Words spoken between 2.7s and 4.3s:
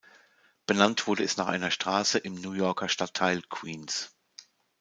Stadtteil Queens.